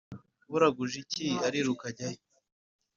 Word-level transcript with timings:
uraguje 0.55 0.95
iki 1.03 1.27
ariruka 1.47 1.83
ajyahe?" 1.91 2.19